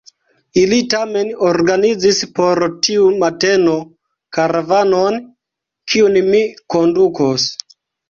Ili 0.61 0.77
tamen 0.93 1.29
organizis 1.49 2.21
por 2.39 2.65
tiu 2.87 3.05
mateno 3.25 3.77
karavanon, 4.41 5.23
kiun 5.95 6.23
mi 6.35 6.45
kondukos. 6.77 7.51